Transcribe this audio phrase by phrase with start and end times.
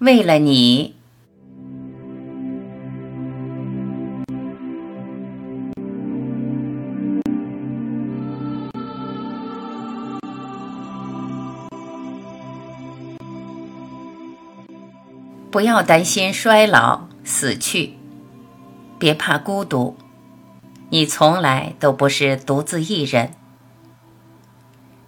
[0.00, 0.94] 为了你，
[15.50, 17.94] 不要担心衰老死去，
[19.00, 19.96] 别怕孤独，
[20.90, 23.32] 你从来都不是独自一人。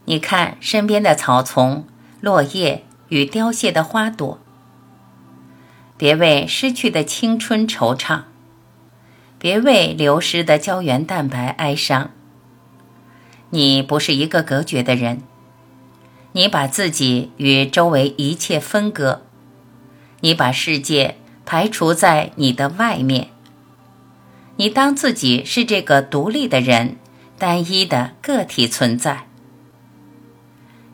[0.07, 1.85] 你看身边的草丛、
[2.21, 4.41] 落叶与凋谢的花朵，
[6.01, 8.23] 别为失去的青春惆怅，
[9.39, 12.13] 别为流失的胶原蛋白哀伤。
[13.51, 15.21] 你不是一个隔绝的人，
[16.33, 19.21] 你把自己与周围一切分割，
[20.21, 23.29] 你把世界排除在你的外面，
[24.57, 26.97] 你当自己是这个独立的人，
[27.37, 29.27] 单一的个体存在。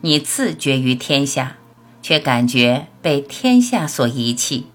[0.01, 1.55] 你自绝于天下，
[2.01, 4.67] 却感觉被天下所遗弃。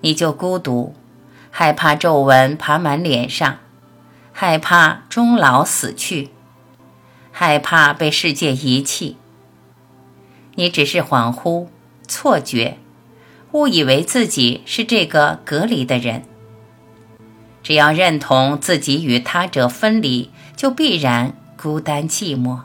[0.00, 0.94] 你就孤独，
[1.50, 3.58] 害怕皱纹爬满脸上，
[4.32, 6.30] 害怕终老死去，
[7.32, 9.16] 害怕被世界遗弃。
[10.54, 11.68] 你只是恍惚、
[12.08, 12.78] 错觉，
[13.52, 16.24] 误以为自己是这个隔离的人。
[17.62, 22.60] 只要认同自己与他者分离，就必然孤单寂寞。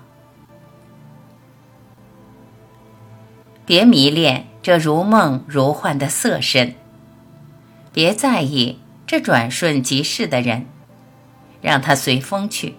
[3.65, 6.75] 别迷恋这如梦如幻的色身，
[7.95, 10.65] 别在意这转瞬即逝的人，
[11.61, 12.75] 让他随风去。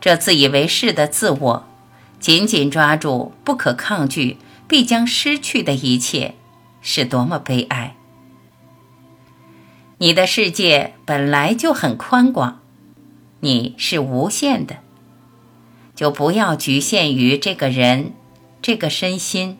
[0.00, 1.68] 这自以为是的自我，
[2.18, 6.34] 紧紧抓住不可抗拒、必将失去的一切，
[6.80, 7.94] 是多么悲哀！
[9.98, 12.62] 你的世界本来就很宽广，
[13.40, 14.78] 你是无限的，
[15.94, 18.14] 就不要局限于这个人。
[18.62, 19.58] 这个身心，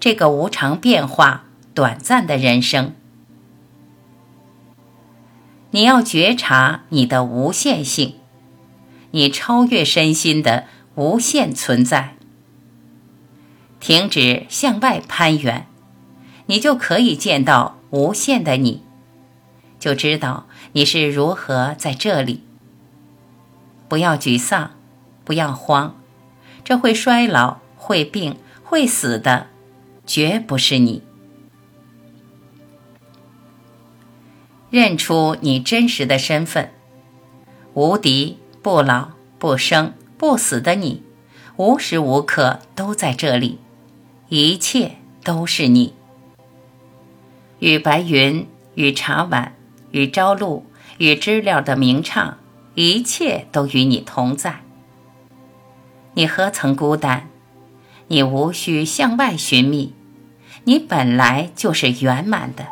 [0.00, 1.44] 这个无常变化、
[1.74, 2.94] 短暂的人生，
[5.70, 8.16] 你要觉察你的无限性，
[9.12, 10.64] 你超越身心的
[10.94, 12.16] 无限存在。
[13.78, 15.66] 停止向外攀援，
[16.46, 18.82] 你就可以见到无限的你，
[19.78, 22.42] 就知道你是如何在这里。
[23.88, 24.72] 不要沮丧，
[25.24, 25.96] 不要慌，
[26.64, 27.58] 这会衰老。
[27.82, 29.46] 会病会死的，
[30.06, 31.02] 绝不是你。
[34.70, 36.70] 认出你真实的身份，
[37.74, 41.02] 无敌、不老、不生、不死的你，
[41.56, 43.58] 无时无刻都在这里，
[44.28, 44.92] 一切
[45.24, 45.94] 都是你。
[47.58, 49.54] 与白云、与茶碗、
[49.90, 50.64] 与朝露、
[50.98, 52.38] 与知了的鸣唱，
[52.74, 54.60] 一切都与你同在。
[56.14, 57.28] 你何曾孤单？
[58.06, 59.94] 你无需向外寻觅，
[60.64, 62.66] 你本来就是圆满的。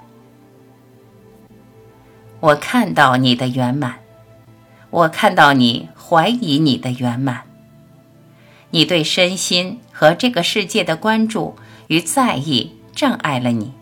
[2.40, 3.98] 我看到你的圆满，
[4.90, 7.42] 我看到你怀疑你的圆满。
[8.70, 11.56] 你对身心和这个世界的关注
[11.88, 13.72] 与在意障碍了你。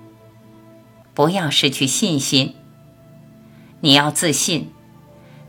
[1.12, 2.55] 不要失去信心，
[3.81, 4.71] 你要自信，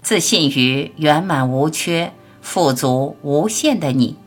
[0.01, 4.17] 自信于圆满无缺、富足无限的你。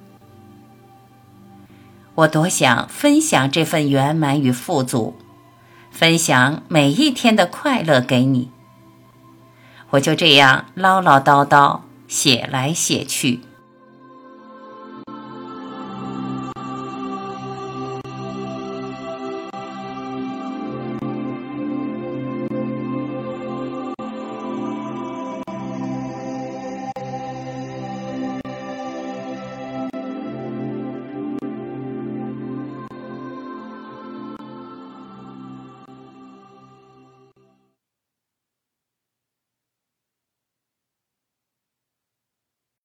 [2.14, 5.16] 我多想分享这份圆满与富足，
[5.91, 8.50] 分享每一天的快乐给你。
[9.90, 13.40] 我就这样唠唠叨叨写来写去。